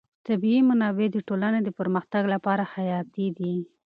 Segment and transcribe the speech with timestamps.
[0.27, 3.55] طبیعي منابع د ټولنې د پرمختګ لپاره حیاتي دي.